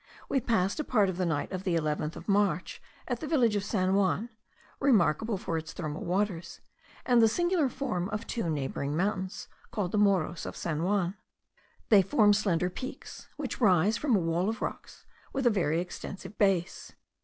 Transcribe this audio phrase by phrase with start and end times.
[0.27, 3.55] We passed a part of the night of the 11th of March at the village
[3.55, 4.29] of San Juan,
[4.79, 6.59] remarkable for its thermal waters,
[7.05, 11.17] and the singular form of two neighbouring mountains, called the Morros of San Juan.
[11.89, 16.35] They form slender peaks, which rise from a wall of rocks with a very extensive
[16.39, 16.93] base.